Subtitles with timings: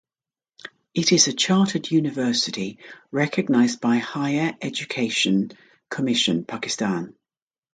[0.95, 2.79] It is a chartered university
[3.11, 5.51] recognized by Higher Education
[5.91, 7.15] Commission Pakistan.